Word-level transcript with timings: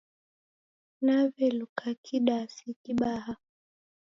Naw'elukakidasi 1.05 2.67
kibaha. 2.81 3.33